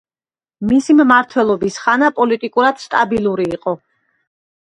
მისი 0.69 0.95
მმართველობის 1.01 1.77
ხანა 1.81 2.09
პოლიტიკურად 2.19 2.81
სტაბილური 2.85 3.47
იყო. 3.59 3.75